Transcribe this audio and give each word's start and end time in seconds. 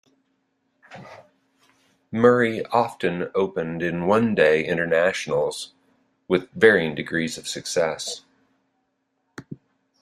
Murray 2.11 2.65
often 2.65 3.29
opened 3.35 3.83
in 3.83 4.07
One 4.07 4.33
Day 4.33 4.65
Internationals 4.65 5.73
with 6.27 6.49
varying 6.53 6.95
degrees 6.95 7.37
of 7.37 7.47
success. 7.47 8.21